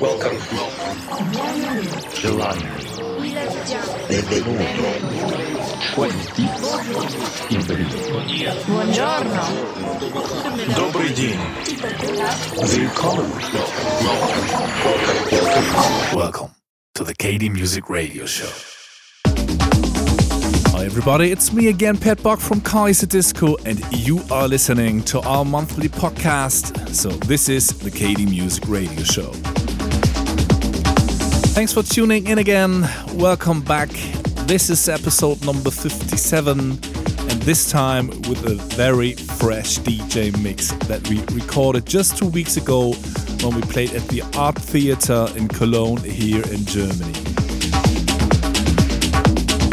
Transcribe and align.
Welcome. 0.00 0.38
July. 2.14 2.58
Benvenuto. 4.08 4.64
Questi. 5.94 6.42
Benvenuto. 7.48 8.66
Buongiorno. 8.66 9.42
Добрый 10.74 11.10
день. 11.14 11.38
Willkommen. 12.60 13.30
Welcome 16.12 16.50
to 16.94 17.04
the 17.04 17.14
KD 17.14 17.48
Music 17.50 17.88
Radio 17.88 18.26
Show. 18.26 18.69
Hi 20.81 20.85
everybody, 20.85 21.31
it's 21.31 21.53
me 21.53 21.67
again, 21.67 21.95
Pat 21.95 22.23
Buck 22.23 22.39
from 22.39 22.59
Kaiserdisco, 22.59 23.55
and 23.67 23.79
you 23.95 24.19
are 24.31 24.47
listening 24.47 25.03
to 25.03 25.19
our 25.19 25.45
monthly 25.45 25.87
podcast. 25.87 26.89
So 26.89 27.09
this 27.09 27.49
is 27.49 27.67
the 27.67 27.91
KD 27.91 28.27
Music 28.27 28.63
Radio 28.67 29.03
Show. 29.03 29.31
Thanks 31.53 31.71
for 31.71 31.83
tuning 31.83 32.25
in 32.25 32.39
again. 32.39 32.89
Welcome 33.13 33.61
back. 33.61 33.89
This 34.47 34.71
is 34.71 34.89
episode 34.89 35.45
number 35.45 35.69
57, 35.69 36.59
and 36.59 37.41
this 37.43 37.69
time 37.69 38.07
with 38.07 38.43
a 38.47 38.55
very 38.75 39.13
fresh 39.13 39.77
DJ 39.77 40.35
mix 40.41 40.71
that 40.87 41.07
we 41.07 41.21
recorded 41.35 41.85
just 41.85 42.17
two 42.17 42.29
weeks 42.29 42.57
ago 42.57 42.93
when 43.43 43.55
we 43.55 43.61
played 43.61 43.93
at 43.93 44.07
the 44.07 44.21
Artheater 44.31 45.37
in 45.37 45.47
Cologne 45.47 45.97
here 45.97 46.41
in 46.51 46.65
Germany. 46.65 47.30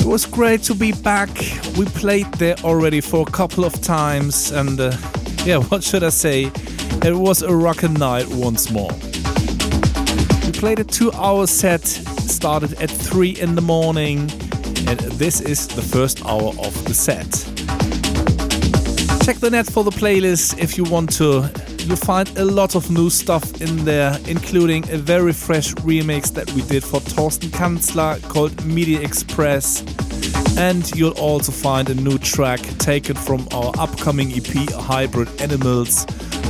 It 0.09 0.13
was 0.13 0.25
great 0.25 0.63
to 0.63 0.75
be 0.75 0.93
back. 0.93 1.29
We 1.77 1.85
played 1.85 2.33
there 2.39 2.57
already 2.65 3.03
for 3.03 3.29
a 3.29 3.31
couple 3.31 3.63
of 3.67 3.79
times, 3.83 4.51
and 4.51 4.81
uh, 4.81 4.97
yeah, 5.45 5.59
what 5.69 5.85
should 5.85 6.03
I 6.03 6.09
say? 6.09 6.51
It 7.05 7.15
was 7.15 7.43
a 7.43 7.55
rockin' 7.55 7.93
night 7.93 8.27
once 8.29 8.71
more. 8.71 8.91
We 10.47 10.53
played 10.53 10.79
a 10.79 10.85
two 10.85 11.13
hour 11.13 11.47
set, 11.47 11.87
started 11.87 12.73
at 12.81 12.91
3 12.91 13.33
in 13.33 13.55
the 13.55 13.61
morning, 13.61 14.21
and 14.89 14.99
this 15.19 15.43
is 15.43 15.69
the 15.69 15.83
first 15.83 16.25
hour 16.25 16.55
of 16.59 16.73
the 16.87 16.95
set. 16.95 17.31
Check 19.27 19.37
the 19.41 19.51
net 19.51 19.67
for 19.67 19.85
the 19.85 19.91
playlist 19.91 20.59
if 20.59 20.79
you 20.79 20.85
want 20.85 21.13
to. 21.19 21.51
You'll 21.89 21.97
find 21.97 22.29
a 22.37 22.45
lot 22.45 22.75
of 22.75 22.91
new 22.91 23.09
stuff 23.09 23.63
in 23.63 23.87
there, 23.87 24.19
including 24.27 24.85
a 24.91 24.99
very 24.99 25.33
fresh 25.33 25.73
remix 25.77 26.31
that 26.35 26.53
we 26.53 26.61
did 26.61 26.85
for 26.85 27.01
Torsten 27.01 27.49
Kanzler 27.49 28.23
called 28.29 28.63
Midi 28.67 28.97
Express. 28.97 29.83
And 30.59 30.95
you'll 30.95 31.19
also 31.19 31.51
find 31.51 31.89
a 31.89 31.95
new 31.95 32.19
track 32.19 32.61
taken 32.77 33.17
from 33.17 33.49
our 33.53 33.73
upcoming 33.79 34.31
EP 34.33 34.71
Hybrid 34.73 35.31
Animals 35.41 36.05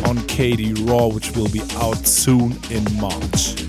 on 0.09 0.17
KD 0.27 0.91
Raw, 0.91 1.07
which 1.07 1.31
will 1.37 1.49
be 1.51 1.63
out 1.77 2.05
soon 2.05 2.59
in 2.71 2.83
March. 2.99 3.63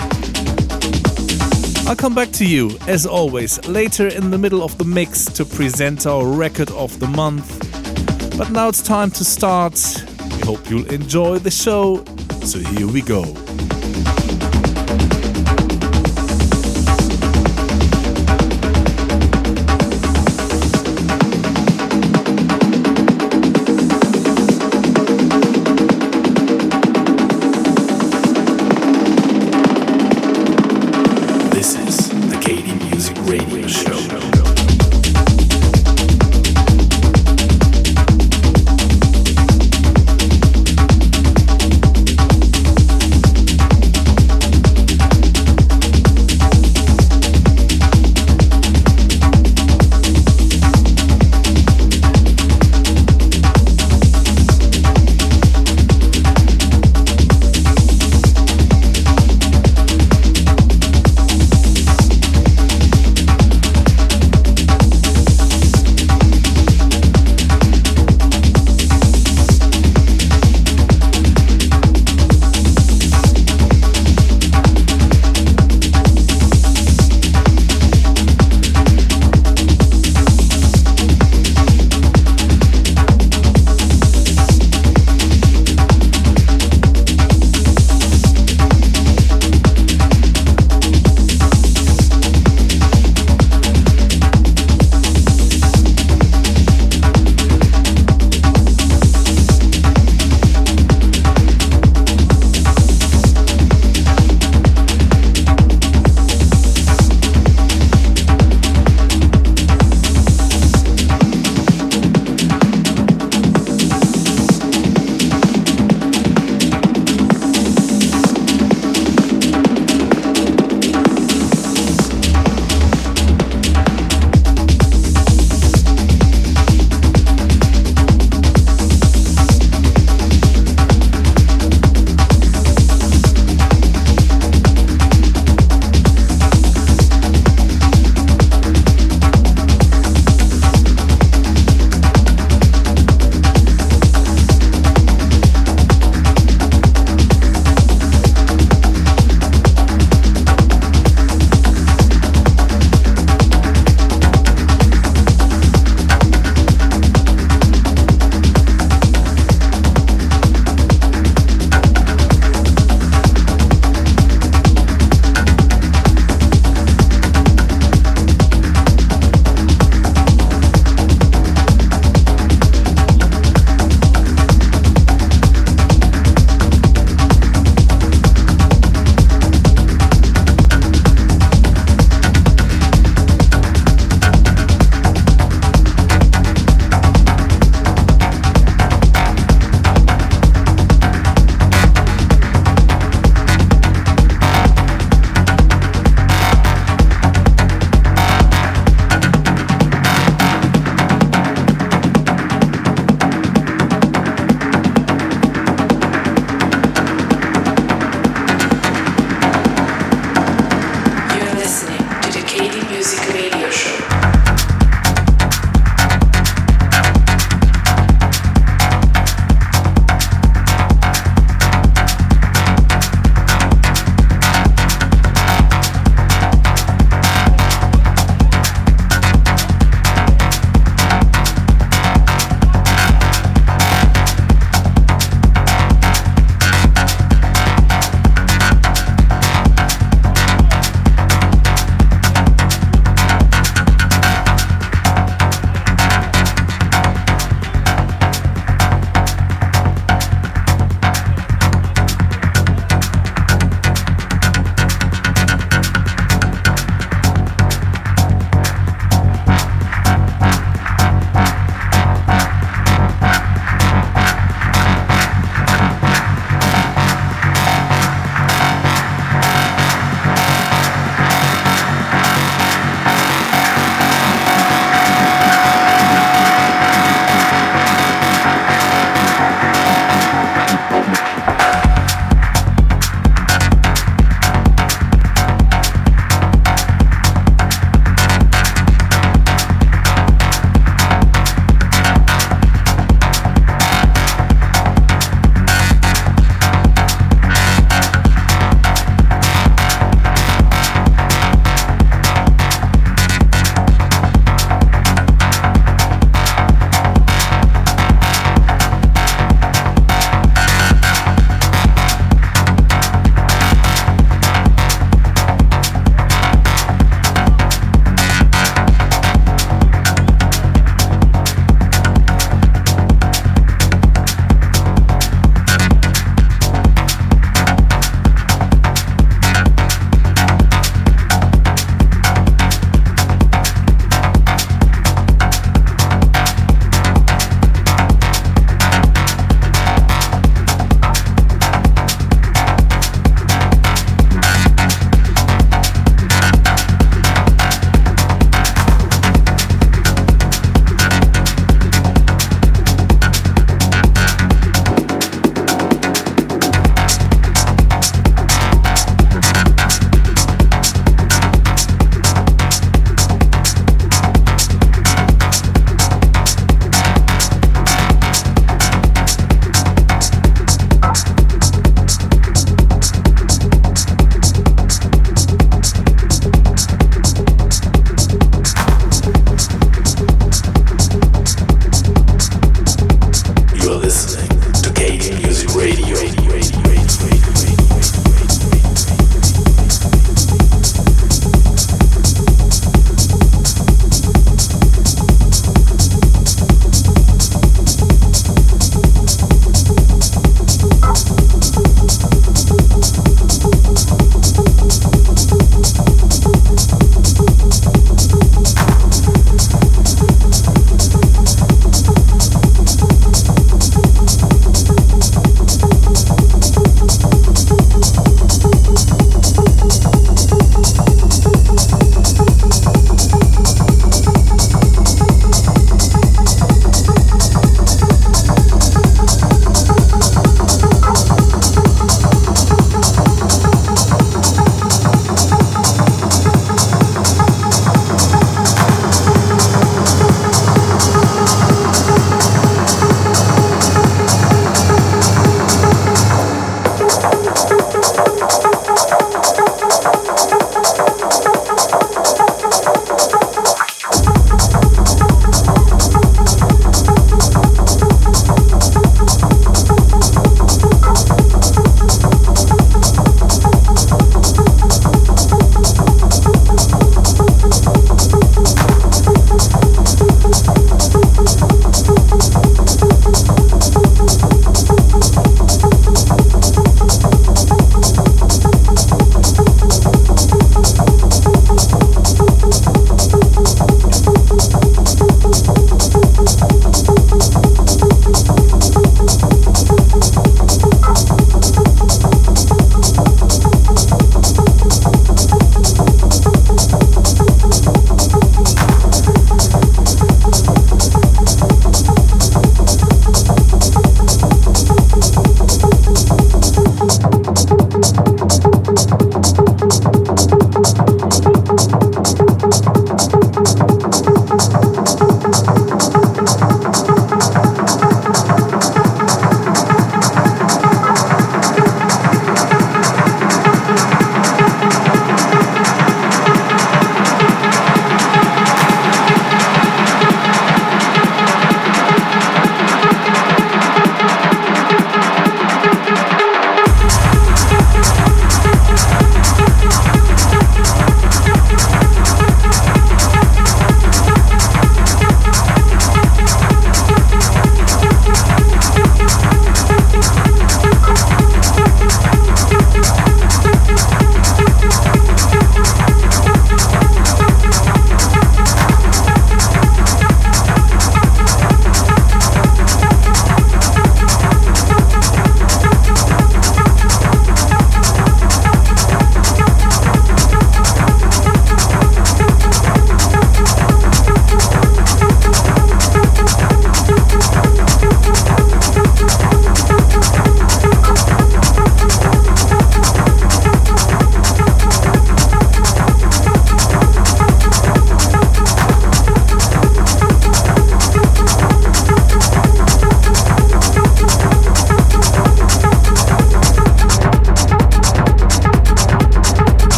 I'll 1.88 1.96
come 1.96 2.16
back 2.16 2.32
to 2.32 2.48
you, 2.48 2.80
as 2.88 3.06
always, 3.06 3.64
later 3.68 4.08
in 4.08 4.32
the 4.32 4.40
middle 4.40 4.64
of 4.64 4.76
the 4.80 4.86
mix 4.86 5.26
to 5.26 5.46
present 5.46 6.08
our 6.08 6.26
record 6.26 6.72
of 6.72 7.00
the 7.00 7.08
month. 7.08 7.60
But 8.40 8.50
now 8.50 8.70
it's 8.70 8.82
time 8.82 9.12
to 9.12 9.24
start. 9.24 9.76
Hope 10.44 10.70
you'll 10.70 10.92
enjoy 10.92 11.40
the 11.40 11.52
show. 11.52 12.04
So 12.44 12.60
here 12.60 12.88
we 12.88 13.02
go. 13.02 13.49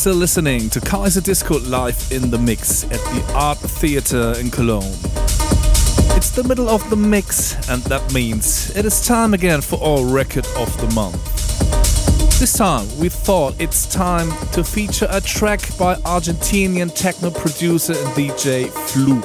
Still 0.00 0.14
listening 0.14 0.70
to 0.70 0.80
Kaiserdisco 0.80 1.68
live 1.68 2.10
in 2.10 2.30
the 2.30 2.38
mix 2.38 2.84
at 2.84 2.92
the 2.92 3.20
Artheater 3.34 4.40
in 4.40 4.50
Cologne. 4.50 4.94
It's 6.16 6.30
the 6.30 6.42
middle 6.42 6.70
of 6.70 6.88
the 6.88 6.96
mix, 6.96 7.52
and 7.68 7.82
that 7.82 8.10
means 8.14 8.74
it 8.74 8.86
is 8.86 9.06
time 9.06 9.34
again 9.34 9.60
for 9.60 9.78
our 9.82 10.02
record 10.06 10.46
of 10.56 10.74
the 10.80 10.90
month. 10.94 11.20
This 12.40 12.54
time, 12.54 12.86
we 12.98 13.10
thought 13.10 13.54
it's 13.60 13.84
time 13.84 14.30
to 14.52 14.64
feature 14.64 15.06
a 15.10 15.20
track 15.20 15.60
by 15.76 15.96
Argentinian 15.96 16.90
techno 16.94 17.30
producer 17.30 17.92
and 17.92 18.08
DJ 18.14 18.68
Flug. 18.88 19.20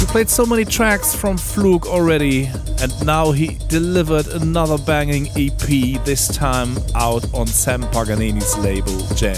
We 0.00 0.06
played 0.06 0.30
so 0.30 0.44
many 0.44 0.64
tracks 0.64 1.14
from 1.14 1.36
Flug 1.36 1.86
already, 1.86 2.50
and 2.82 3.06
now 3.06 3.30
he 3.30 3.58
delivered 3.68 4.26
another 4.26 4.76
banging 4.76 5.28
EP, 5.36 6.02
this 6.04 6.26
time 6.26 6.76
out 6.96 7.24
on 7.32 7.46
Sam 7.46 7.82
Paganini's 7.84 8.58
label 8.58 8.98
Jam. 9.14 9.36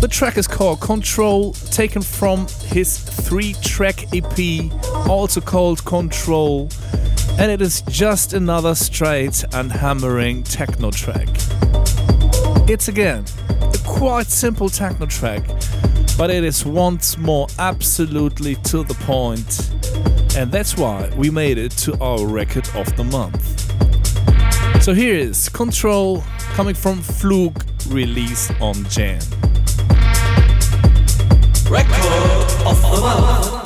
The 0.00 0.06
track 0.08 0.38
is 0.38 0.46
called 0.46 0.80
Control, 0.80 1.52
taken 1.72 2.00
from 2.00 2.46
his 2.66 2.96
three 2.96 3.54
track 3.54 4.04
EP, 4.14 4.70
also 5.08 5.40
called 5.40 5.84
Control, 5.84 6.68
and 7.40 7.50
it 7.50 7.60
is 7.60 7.82
just 7.88 8.34
another 8.34 8.76
straight 8.76 9.44
and 9.52 9.72
hammering 9.72 10.44
techno 10.44 10.92
track. 10.92 11.28
It's 12.68 12.86
again 12.86 13.24
a 13.48 13.78
quite 13.84 14.28
simple 14.28 14.68
techno 14.68 15.06
track, 15.06 15.44
but 16.16 16.30
it 16.30 16.44
is 16.44 16.64
once 16.64 17.18
more 17.18 17.48
absolutely 17.58 18.54
to 18.56 18.84
the 18.84 18.94
point 18.94 19.73
and 20.36 20.50
that's 20.50 20.76
why 20.76 21.08
we 21.16 21.30
made 21.30 21.58
it 21.58 21.70
to 21.72 21.96
our 22.00 22.26
record 22.26 22.68
of 22.74 22.96
the 22.96 23.04
month. 23.04 23.60
So 24.82 24.92
here 24.92 25.14
is 25.14 25.48
Control 25.48 26.22
coming 26.54 26.74
from 26.74 26.98
Flug, 26.98 27.54
released 27.92 28.52
on 28.60 28.84
Jam. 28.86 29.20
Record 31.70 32.66
of 32.66 32.82
the 32.82 33.00
month. 33.00 33.63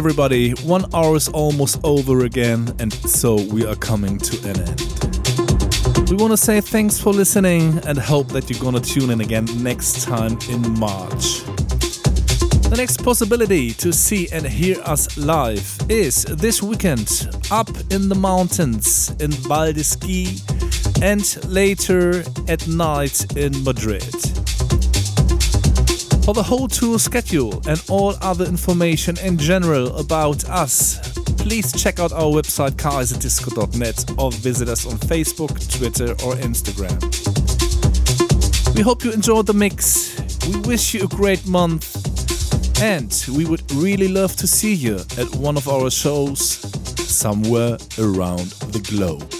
Everybody, 0.00 0.52
one 0.64 0.86
hour 0.94 1.14
is 1.14 1.28
almost 1.28 1.78
over 1.84 2.24
again, 2.24 2.74
and 2.78 2.90
so 2.90 3.34
we 3.52 3.66
are 3.66 3.76
coming 3.76 4.16
to 4.16 4.34
an 4.48 4.58
end. 4.58 6.08
We 6.08 6.16
want 6.16 6.30
to 6.32 6.38
say 6.38 6.62
thanks 6.62 6.98
for 6.98 7.12
listening 7.12 7.78
and 7.86 7.98
hope 7.98 8.28
that 8.28 8.48
you're 8.48 8.58
gonna 8.62 8.80
tune 8.80 9.10
in 9.10 9.20
again 9.20 9.44
next 9.62 10.04
time 10.04 10.38
in 10.48 10.62
March. 10.78 11.42
The 12.70 12.76
next 12.78 13.04
possibility 13.04 13.72
to 13.74 13.92
see 13.92 14.26
and 14.32 14.46
hear 14.46 14.80
us 14.86 15.18
live 15.18 15.68
is 15.90 16.24
this 16.24 16.62
weekend 16.62 17.28
up 17.50 17.68
in 17.90 18.08
the 18.08 18.14
mountains 18.14 19.10
in 19.20 19.32
Val 19.32 19.74
and 21.02 21.44
later 21.44 22.24
at 22.48 22.66
night 22.66 23.36
in 23.36 23.52
Madrid. 23.64 24.29
For 26.30 26.34
the 26.34 26.44
whole 26.44 26.68
tour 26.68 27.00
schedule 27.00 27.60
and 27.66 27.82
all 27.88 28.14
other 28.20 28.44
information 28.44 29.18
in 29.18 29.36
general 29.36 29.96
about 29.96 30.48
us, 30.48 30.96
please 31.38 31.72
check 31.72 31.98
out 31.98 32.12
our 32.12 32.30
website 32.30 32.76
kaiserdisco.net 32.76 34.12
or 34.16 34.30
visit 34.30 34.68
us 34.68 34.86
on 34.86 34.92
Facebook, 34.98 35.50
Twitter, 35.76 36.12
or 36.24 36.36
Instagram. 36.36 36.96
We 38.76 38.82
hope 38.82 39.02
you 39.02 39.10
enjoyed 39.10 39.46
the 39.46 39.54
mix. 39.54 40.16
We 40.46 40.60
wish 40.60 40.94
you 40.94 41.02
a 41.02 41.08
great 41.08 41.44
month 41.48 42.80
and 42.80 43.12
we 43.36 43.44
would 43.44 43.68
really 43.72 44.06
love 44.06 44.36
to 44.36 44.46
see 44.46 44.74
you 44.74 44.98
at 45.18 45.34
one 45.34 45.56
of 45.56 45.68
our 45.68 45.90
shows 45.90 46.40
somewhere 47.10 47.76
around 47.98 48.50
the 48.70 48.78
globe. 48.88 49.39